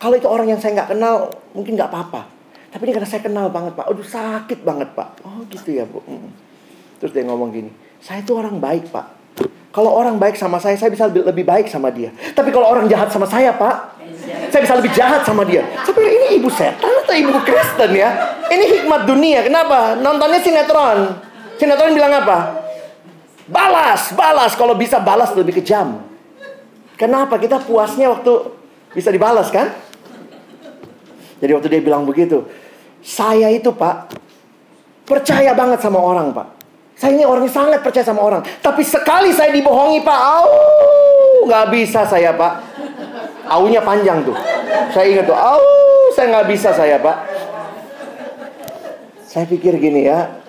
[0.00, 2.28] Kalau itu orang yang saya nggak kenal, mungkin nggak apa-apa.
[2.70, 5.20] Tapi ini karena saya kenal banget pak, aduh sakit banget pak.
[5.26, 6.00] Oh gitu ya bu.
[7.02, 9.20] Terus dia ngomong gini, saya itu orang baik pak.
[9.70, 12.10] Kalau orang baik sama saya, saya bisa lebih, lebih baik sama dia.
[12.34, 14.02] Tapi kalau orang jahat sama saya pak,
[14.50, 15.62] saya bisa lebih jahat sama dia.
[15.62, 18.10] Tapi ini ibu setan atau ibu Kristen ya?
[18.50, 19.46] Ini hikmat dunia.
[19.46, 19.94] Kenapa?
[19.94, 21.14] Nontonnya sinetron.
[21.54, 22.59] Sinetron bilang apa?
[23.50, 24.54] Balas, balas.
[24.54, 26.06] Kalau bisa balas lebih kejam.
[26.94, 27.36] Kenapa?
[27.36, 28.32] Kita puasnya waktu
[28.94, 29.74] bisa dibalas kan?
[31.40, 32.44] Jadi waktu dia bilang begitu,
[33.00, 34.12] saya itu pak
[35.08, 36.46] percaya banget sama orang pak.
[37.00, 38.44] Saya ini orangnya sangat percaya sama orang.
[38.60, 40.52] Tapi sekali saya dibohongi pak, au
[41.48, 42.60] nggak bisa saya pak.
[43.48, 44.36] Aunya panjang tuh.
[44.92, 45.64] Saya ingat tuh, au
[46.12, 47.16] saya nggak bisa saya pak.
[49.24, 50.39] Saya pikir gini ya,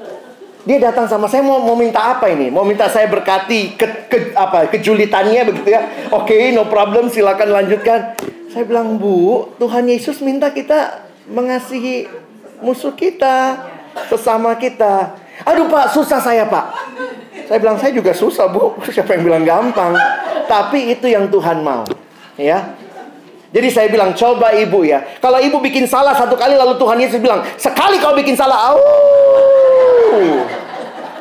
[0.62, 2.54] dia datang sama saya mau mau minta apa ini?
[2.54, 6.10] Mau minta saya berkati ke, ke apa kejulitannya begitu ya?
[6.14, 8.14] Oke, okay, no problem, silakan lanjutkan.
[8.52, 12.06] Saya bilang, "Bu, Tuhan Yesus minta kita mengasihi
[12.62, 13.58] musuh kita,
[14.12, 15.18] sesama kita."
[15.50, 16.94] Aduh, Pak, susah saya, Pak.
[17.50, 18.78] Saya bilang, "Saya juga susah, Bu.
[18.94, 19.98] Siapa yang bilang gampang?"
[20.46, 21.88] Tapi itu yang Tuhan mau.
[22.38, 22.78] Ya.
[23.52, 25.04] Jadi saya bilang, coba ibu ya.
[25.20, 28.80] Kalau ibu bikin salah satu kali lalu Tuhan Yesus bilang, sekali kau bikin salah, au.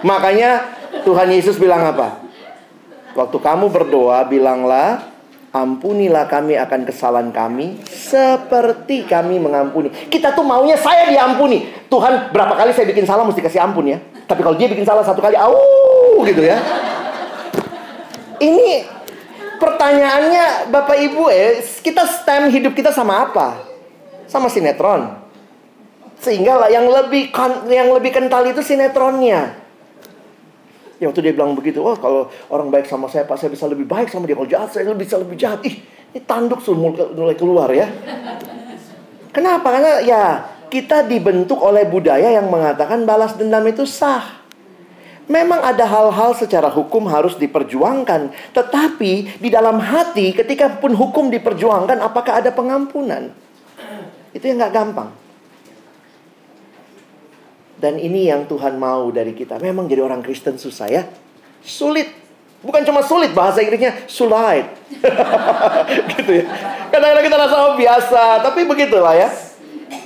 [0.07, 0.62] Makanya
[1.03, 2.23] Tuhan Yesus bilang apa?
[3.19, 5.11] Waktu kamu berdoa, bilanglah,
[5.51, 9.90] ampunilah kami akan kesalahan kami seperti kami mengampuni.
[10.07, 11.66] Kita tuh maunya saya diampuni.
[11.90, 13.99] Tuhan berapa kali saya bikin salah mesti kasih ampun ya.
[14.31, 15.59] Tapi kalau dia bikin salah satu kali, au
[16.23, 16.62] gitu ya.
[18.38, 19.00] Ini
[19.61, 23.61] pertanyaannya Bapak Ibu eh kita stem hidup kita sama apa?
[24.25, 25.20] Sama sinetron.
[26.20, 27.29] Sehingga lah yang lebih
[27.68, 29.61] yang lebih kental itu sinetronnya.
[31.01, 33.88] Ya waktu dia bilang begitu, oh kalau orang baik sama saya, Pak, saya bisa lebih
[33.88, 34.37] baik sama dia.
[34.37, 35.64] Kalau jahat, saya bisa lebih jahat.
[35.64, 35.81] Ih,
[36.12, 37.88] ini tanduk sudah mulai keluar ya.
[39.33, 39.64] Kenapa?
[39.73, 40.23] Karena ya
[40.68, 44.39] kita dibentuk oleh budaya yang mengatakan balas dendam itu sah.
[45.31, 48.35] Memang ada hal-hal secara hukum harus diperjuangkan.
[48.51, 53.31] Tetapi di dalam hati ketika pun hukum diperjuangkan apakah ada pengampunan?
[54.35, 55.14] Itu yang gak gampang.
[57.79, 59.62] Dan ini yang Tuhan mau dari kita.
[59.62, 61.07] Memang jadi orang Kristen susah ya.
[61.62, 62.11] Sulit.
[62.61, 64.66] Bukan cuma sulit, bahasa Inggrisnya sulit.
[66.19, 66.45] gitu ya.
[66.90, 69.31] Kadang-kadang kita rasa oh, biasa, tapi begitulah ya.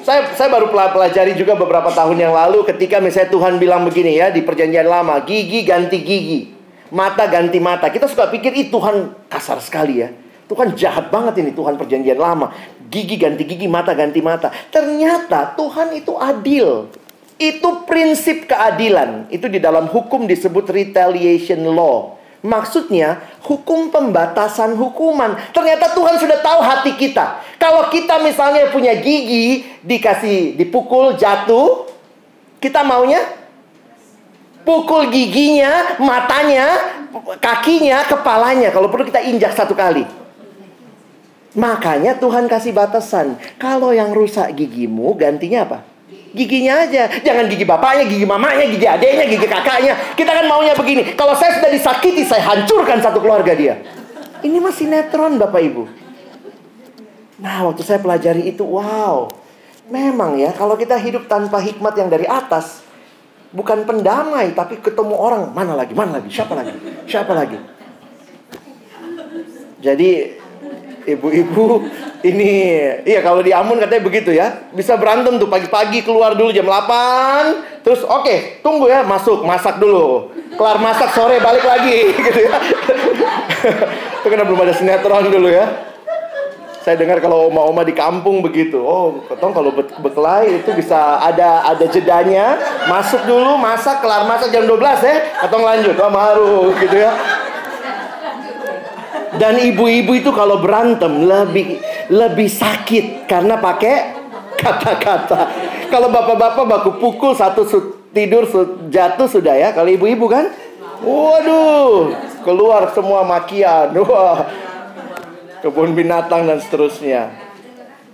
[0.04, 4.32] Saya saya baru pelajari juga beberapa tahun yang lalu ketika misalnya Tuhan bilang begini ya
[4.32, 6.40] di perjanjian lama, gigi ganti gigi,
[6.88, 7.92] mata ganti mata.
[7.92, 10.08] Kita suka pikir itu Tuhan kasar sekali ya.
[10.44, 12.52] Tuhan jahat banget ini Tuhan perjanjian lama.
[12.88, 14.52] Gigi ganti gigi, mata ganti mata.
[14.72, 16.88] Ternyata Tuhan itu adil.
[17.36, 19.28] Itu prinsip keadilan.
[19.32, 22.16] Itu di dalam hukum disebut retaliation law.
[22.44, 25.32] Maksudnya hukum pembatasan hukuman.
[25.56, 27.40] Ternyata Tuhan sudah tahu hati kita.
[27.56, 31.88] Kalau kita misalnya punya gigi dikasih dipukul jatuh,
[32.60, 33.24] kita maunya
[34.60, 36.68] pukul giginya, matanya,
[37.40, 38.68] kakinya, kepalanya.
[38.68, 40.04] Kalau perlu kita injak satu kali.
[41.56, 43.40] Makanya Tuhan kasih batasan.
[43.56, 45.93] Kalau yang rusak gigimu gantinya apa?
[46.34, 47.08] Giginya aja.
[47.22, 49.94] Jangan gigi bapaknya, gigi mamanya, gigi adeknya, gigi kakaknya.
[50.18, 51.14] Kita kan maunya begini.
[51.14, 53.80] Kalau saya sudah disakiti, saya hancurkan satu keluarga dia.
[54.44, 55.84] Ini masih netron Bapak Ibu.
[57.40, 59.30] Nah, waktu saya pelajari itu, wow.
[59.88, 62.84] Memang ya, kalau kita hidup tanpa hikmat yang dari atas,
[63.52, 66.72] bukan pendamai, tapi ketemu orang, mana lagi, mana lagi, siapa lagi,
[67.04, 67.58] siapa lagi.
[69.84, 70.40] Jadi
[71.04, 71.88] ibu-ibu
[72.24, 72.52] ini
[73.04, 77.84] iya kalau di Amun katanya begitu ya bisa berantem tuh pagi-pagi keluar dulu jam 8
[77.84, 82.52] terus oke okay, tunggu ya masuk masak dulu kelar masak sore balik lagi gitu ya
[84.20, 85.94] itu karena belum ada sinetron dulu ya
[86.84, 88.76] saya dengar kalau oma-oma di kampung begitu.
[88.76, 89.72] Oh, ketong kalau
[90.04, 92.60] berkelahi itu bisa ada ada jedanya.
[92.84, 95.16] Masuk dulu, masak, kelar masak jam 12 ya.
[95.40, 95.96] Ketong lanjut.
[95.96, 97.16] Oh, maru gitu ya.
[99.44, 101.76] Dan ibu-ibu itu kalau berantem lebih
[102.08, 104.16] lebih sakit karena pakai
[104.56, 105.52] kata-kata.
[105.92, 107.68] Kalau bapak-bapak baku pukul satu
[108.16, 108.48] tidur
[108.88, 109.76] jatuh sudah ya.
[109.76, 110.48] Kalau ibu-ibu kan,
[111.04, 113.92] waduh, keluar semua makian.
[114.08, 114.48] Wah,
[115.60, 117.28] kebun binatang dan seterusnya.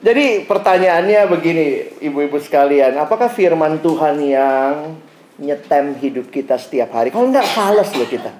[0.02, 1.66] Jadi pertanyaannya begini,
[2.10, 4.98] ibu-ibu sekalian, apakah firman Tuhan yang
[5.38, 7.14] nyetem hidup kita setiap hari?
[7.14, 8.34] Kalau enggak, fales loh kita.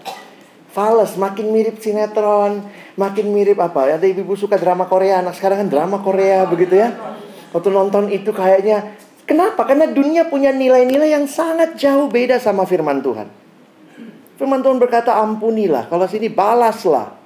[0.70, 2.62] Fales, makin mirip sinetron,
[2.94, 3.90] makin mirip apa?
[3.98, 6.94] Ada ibu-ibu suka drama Korea, anak sekarang kan drama Korea begitu ya.
[7.50, 8.94] Waktu nonton itu kayaknya,
[9.26, 9.66] kenapa?
[9.66, 13.26] Karena dunia punya nilai-nilai yang sangat jauh beda sama firman Tuhan.
[14.38, 15.90] Firman Tuhan berkata, ampunilah.
[15.90, 17.18] Kalau sini balaslah.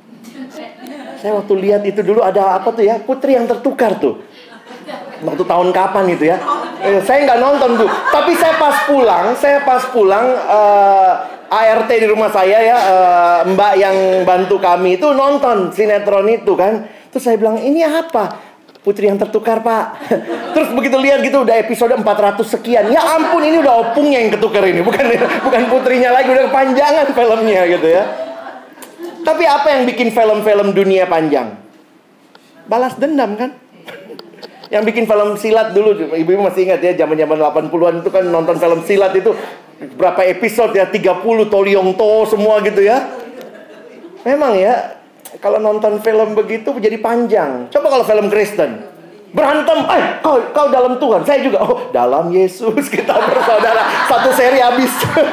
[1.20, 2.97] Saya waktu lihat itu dulu ada apa tuh ya?
[2.97, 4.24] Putri yang tertukar tuh.
[5.24, 6.40] Waktu tahun kapan itu ya?
[6.84, 7.90] Eh, saya nggak nonton tuh.
[8.09, 13.72] Tapi saya pas pulang, saya pas pulang uh, ART di rumah saya ya uh, Mbak
[13.78, 13.96] yang
[14.26, 16.90] bantu kami itu nonton sinetron itu kan.
[17.14, 18.55] Terus saya bilang ini apa?
[18.84, 19.96] Putri yang tertukar pak
[20.52, 24.61] Terus begitu lihat gitu udah episode 400 sekian Ya ampun ini udah opungnya yang ketukar
[24.61, 25.09] ini Bukan
[25.48, 28.05] bukan putrinya lagi Udah kepanjangan filmnya gitu ya
[29.24, 31.57] Tapi apa yang bikin film-film dunia panjang?
[32.68, 33.57] Balas dendam kan?
[34.74, 38.80] Yang bikin film silat dulu, ibu-ibu masih ingat ya, zaman-zaman 80-an itu kan nonton film
[38.84, 39.32] silat itu
[39.99, 43.11] berapa episode ya, 30 Toliongto semua gitu ya.
[44.25, 44.97] Memang ya,
[45.43, 47.68] kalau nonton film begitu jadi panjang.
[47.68, 48.81] Coba kalau film Kristen,
[49.35, 54.09] berantem, eh kau kau dalam Tuhan, saya juga, oh dalam Yesus kita bersaudara.
[54.09, 54.93] Satu seri habis,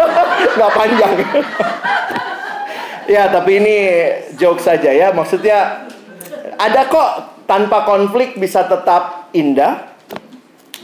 [0.58, 1.14] nggak panjang.
[3.16, 3.76] ya, tapi ini
[4.36, 5.88] joke saja ya, maksudnya
[6.60, 7.10] ada kok
[7.46, 9.94] tanpa konflik bisa tetap indah.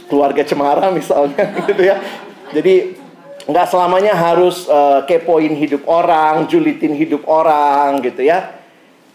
[0.08, 2.00] Keluarga cemara misalnya gitu ya.
[2.56, 2.96] Jadi
[3.48, 8.60] nggak selamanya harus uh, kepoin hidup orang, julitin hidup orang gitu ya.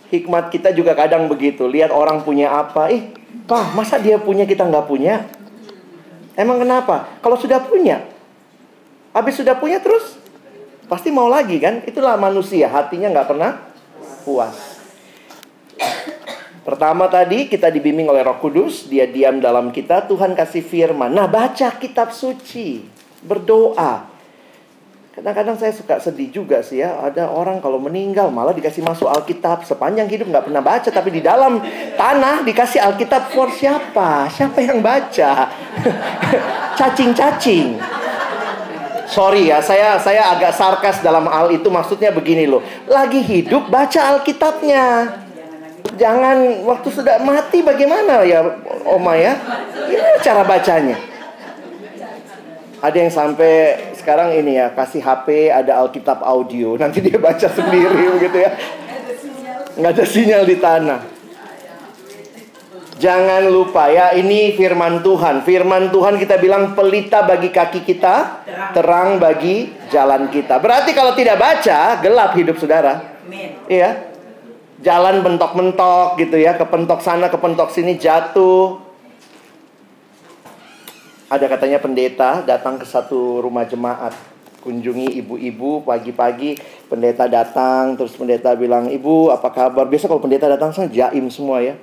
[0.09, 1.69] Hikmat kita juga kadang begitu.
[1.69, 3.13] Lihat orang punya apa, ih,
[3.45, 5.29] pak masa dia punya kita nggak punya?
[6.33, 7.13] Emang kenapa?
[7.21, 8.09] Kalau sudah punya,
[9.13, 10.17] habis sudah punya terus
[10.89, 11.85] pasti mau lagi kan?
[11.85, 13.61] Itulah manusia, hatinya nggak pernah
[14.25, 14.73] puas.
[16.63, 21.11] Pertama tadi kita dibimbing oleh Roh Kudus, dia diam dalam kita, Tuhan kasih firman.
[21.11, 22.81] Nah, baca kitab suci,
[23.19, 24.12] berdoa.
[25.13, 29.61] Kadang-kadang saya suka sedih juga sih ya, ada orang kalau meninggal malah dikasih masuk Alkitab
[29.61, 31.61] sepanjang hidup nggak pernah baca, tapi di dalam
[31.93, 34.25] tanah dikasih Alkitab for siapa?
[34.33, 35.53] Siapa yang baca?
[36.81, 37.77] Cacing-cacing.
[39.05, 42.65] Sorry ya, saya saya agak sarkas dalam hal itu maksudnya begini loh.
[42.89, 45.13] Lagi hidup baca Alkitabnya
[45.93, 48.41] jangan waktu sudah mati bagaimana ya
[48.89, 49.37] Oma ya?
[49.93, 50.97] Ini cara bacanya.
[52.81, 58.19] Ada yang sampai sekarang ini ya kasih HP ada Alkitab audio nanti dia baca sendiri
[58.19, 58.51] begitu ya.
[59.79, 61.01] Nggak ada sinyal di tanah.
[62.99, 65.47] Jangan lupa ya ini firman Tuhan.
[65.47, 68.45] Firman Tuhan kita bilang pelita bagi kaki kita,
[68.75, 70.59] terang bagi jalan kita.
[70.59, 73.23] Berarti kalau tidak baca gelap hidup saudara.
[73.71, 74.13] Iya
[74.83, 78.82] jalan mentok-mentok gitu ya, kepentok sana, kepentok sini jatuh.
[81.33, 84.13] Ada katanya pendeta datang ke satu rumah jemaat,
[84.61, 90.69] kunjungi ibu-ibu pagi-pagi, pendeta datang, terus pendeta bilang, "Ibu, apa kabar?" Biasa kalau pendeta datang
[90.69, 91.73] sana jaim semua ya.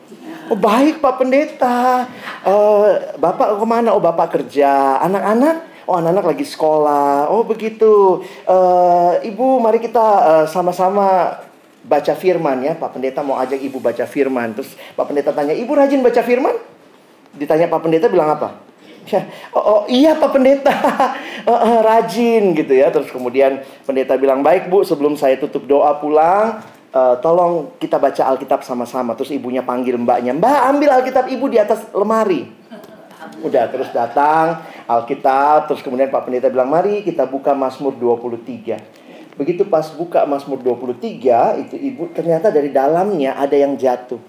[0.46, 2.06] Oh baik Pak Pendeta.
[2.46, 3.90] Uh, Bapak ke mana?
[3.90, 5.02] Oh Bapak kerja.
[5.02, 5.66] Anak-anak?
[5.82, 7.26] Oh anak-anak lagi sekolah.
[7.26, 8.22] Oh begitu.
[8.46, 11.38] Uh, Ibu mari kita uh, sama-sama
[11.82, 12.78] baca firman ya.
[12.78, 14.54] Pak Pendeta mau ajak ibu baca firman.
[14.54, 16.54] Terus Pak Pendeta tanya, ibu rajin baca firman?
[17.34, 18.69] Ditanya Pak Pendeta bilang apa?
[19.08, 19.24] Ya,
[19.56, 20.74] oh, oh iya Pak Pendeta,
[21.46, 22.92] uh, uh, rajin gitu ya.
[22.92, 26.60] Terus kemudian pendeta bilang, baik Bu, sebelum saya tutup doa pulang,
[26.92, 29.16] uh, tolong kita baca Alkitab sama-sama.
[29.16, 32.60] Terus ibunya panggil mbaknya, Mbak ambil Alkitab ibu di atas lemari.
[33.40, 39.00] Udah terus datang Alkitab, terus kemudian Pak Pendeta bilang, mari kita buka Mazmur 23.
[39.40, 44.20] Begitu pas buka Mazmur 23, itu ibu ternyata dari dalamnya ada yang jatuh.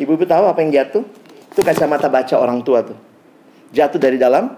[0.00, 1.04] Ibu-ibu tahu apa yang jatuh?
[1.50, 3.09] Itu kacamata baca orang tua tuh.
[3.70, 4.50] Jatuh dari dalam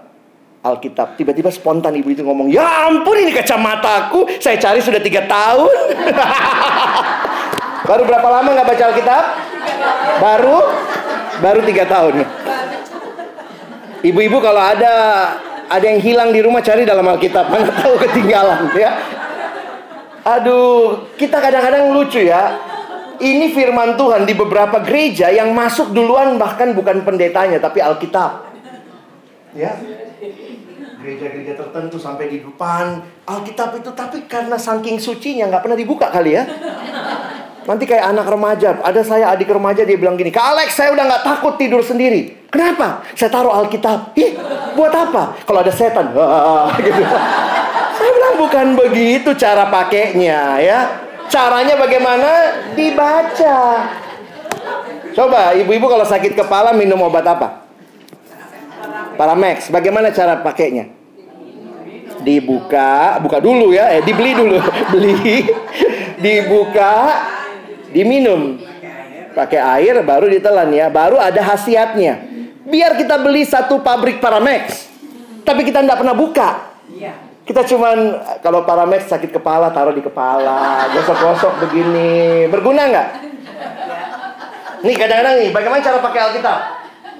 [0.63, 1.19] Alkitab.
[1.19, 5.75] Tiba-tiba spontan ibu itu ngomong, ya ampun ini kacamataku, saya cari sudah tiga tahun.
[7.89, 9.23] baru berapa lama nggak baca Alkitab?
[10.23, 10.57] Baru,
[11.43, 12.23] baru tiga tahun.
[14.03, 14.93] Ibu-ibu kalau ada
[15.67, 18.91] ada yang hilang di rumah cari dalam Alkitab, mana tahu ketinggalan ya.
[20.23, 22.55] Aduh, kita kadang-kadang lucu ya.
[23.19, 28.52] Ini firman Tuhan di beberapa gereja yang masuk duluan bahkan bukan pendetanya tapi Alkitab.
[29.53, 29.77] Ya.
[31.03, 36.33] Gereja-gereja tertentu sampai di depan Alkitab itu tapi karena saking sucinya nggak pernah dibuka kali
[36.33, 36.43] ya.
[37.63, 41.07] Nanti kayak anak remaja, ada saya adik remaja dia bilang gini, Kak Alex saya udah
[41.07, 42.43] nggak takut tidur sendiri.
[42.51, 43.07] Kenapa?
[43.15, 44.11] Saya taruh Alkitab.
[44.19, 44.35] Ih,
[44.75, 45.39] buat apa?
[45.47, 46.11] Kalau ada setan,
[46.83, 47.01] gitu.
[47.93, 50.79] Saya bilang bukan begitu cara pakainya ya.
[51.31, 52.29] Caranya bagaimana?
[52.75, 53.59] Dibaca.
[55.15, 57.62] Coba ibu-ibu kalau sakit kepala minum obat apa?
[59.13, 59.69] Paramex.
[59.69, 60.89] Bagaimana cara pakainya?
[62.23, 64.55] Dibuka, buka dulu ya, eh dibeli dulu,
[64.95, 65.43] beli,
[66.23, 67.19] dibuka,
[67.91, 68.63] diminum,
[69.35, 72.23] pakai air baru ditelan ya, baru ada khasiatnya.
[72.63, 74.87] Biar kita beli satu pabrik Paramex,
[75.43, 76.79] tapi kita tidak pernah buka.
[77.43, 83.07] Kita cuman kalau Paramex sakit kepala taruh di kepala, gosok-gosok begini, berguna nggak?
[84.87, 86.57] Nih kadang-kadang nih, bagaimana cara pakai Alkitab?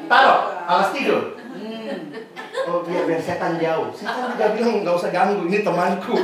[0.07, 1.32] Taruh alas tidur.
[2.63, 3.91] Oh biar biar setan jauh.
[3.91, 6.15] Setan juga bilang nggak usah ganggu, ini temanku.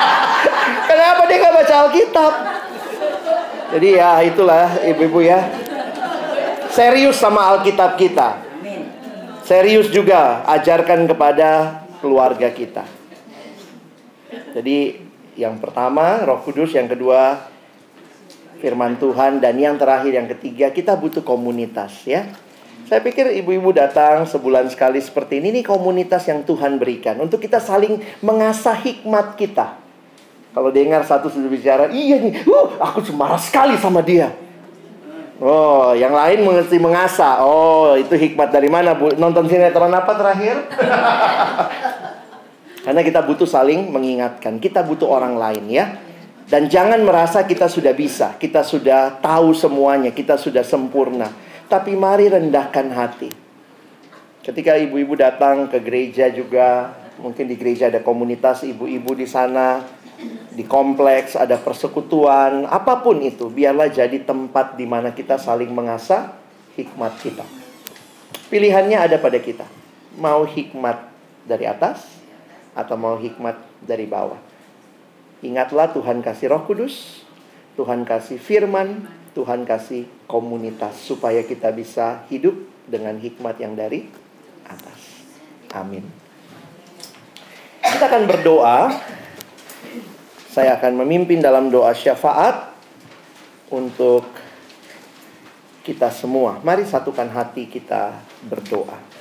[0.90, 2.32] Kenapa dia nggak baca Alkitab?
[3.72, 5.40] Jadi ya itulah ibu-ibu ya.
[6.72, 8.42] Serius sama Alkitab kita.
[9.46, 12.82] Serius juga ajarkan kepada keluarga kita.
[14.52, 14.98] Jadi
[15.38, 17.48] yang pertama Roh Kudus, yang kedua
[18.58, 22.26] firman Tuhan dan yang terakhir yang ketiga kita butuh komunitas ya.
[22.92, 27.56] Saya pikir ibu-ibu datang sebulan sekali seperti ini ini komunitas yang Tuhan berikan untuk kita
[27.56, 29.80] saling mengasah hikmat kita.
[30.52, 34.36] Kalau dengar satu sudah bicara, iya nih, uh, aku marah sekali sama dia.
[35.40, 37.40] Oh, yang lain mengerti mengasah.
[37.40, 39.16] Oh, itu hikmat dari mana, Bu?
[39.16, 40.68] Nonton sinetron apa terakhir?
[42.84, 44.60] Karena kita butuh saling mengingatkan.
[44.60, 45.96] Kita butuh orang lain ya.
[46.44, 51.51] Dan jangan merasa kita sudah bisa, kita sudah tahu semuanya, kita sudah sempurna.
[51.72, 53.32] Tapi mari rendahkan hati.
[54.44, 59.80] Ketika ibu-ibu datang ke gereja juga, mungkin di gereja ada komunitas ibu-ibu di sana,
[60.52, 66.36] di kompleks, ada persekutuan, apa pun itu, biarlah jadi tempat di mana kita saling mengasah
[66.76, 67.46] hikmat kita.
[68.52, 69.64] Pilihannya ada pada kita.
[70.20, 71.08] Mau hikmat
[71.48, 72.04] dari atas
[72.76, 74.36] atau mau hikmat dari bawah.
[75.40, 77.24] Ingatlah Tuhan kasih Roh Kudus,
[77.80, 82.54] Tuhan kasih firman, Tuhan kasih komunitas supaya kita bisa hidup
[82.84, 84.08] dengan hikmat yang dari
[84.68, 85.00] atas.
[85.72, 86.04] Amin.
[87.80, 88.78] Kita akan berdoa
[90.52, 92.76] saya akan memimpin dalam doa syafaat
[93.72, 94.28] untuk
[95.80, 96.60] kita semua.
[96.60, 99.11] Mari satukan hati kita berdoa.